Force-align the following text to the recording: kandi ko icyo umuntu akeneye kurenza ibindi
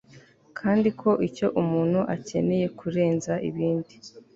kandi 0.59 0.89
ko 0.99 1.09
icyo 1.27 1.47
umuntu 1.61 1.99
akeneye 2.15 2.65
kurenza 2.79 3.33
ibindi 3.49 3.95